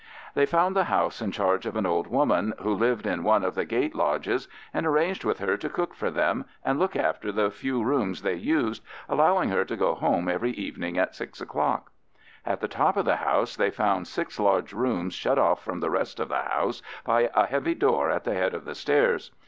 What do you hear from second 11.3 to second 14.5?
o'clock. At the top of the house they found six